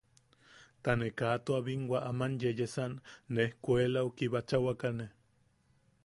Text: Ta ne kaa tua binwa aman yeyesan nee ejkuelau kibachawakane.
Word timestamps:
Ta 0.83 0.91
ne 1.01 1.09
kaa 1.19 1.35
tua 1.45 1.59
binwa 1.65 1.99
aman 2.09 2.33
yeyesan 2.41 2.93
nee 3.33 3.45
ejkuelau 3.49 4.07
kibachawakane. 4.17 5.05